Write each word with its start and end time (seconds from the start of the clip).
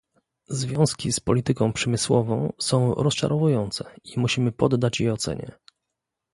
Związki 0.47 1.11
z 1.11 1.19
polityką 1.19 1.73
przemysłową 1.73 2.53
są 2.59 2.93
rozczarowujące 2.95 3.83
i 4.03 4.19
musimy 4.19 4.51
poddać 4.51 4.99
je 4.99 5.13
ocenie 5.13 5.51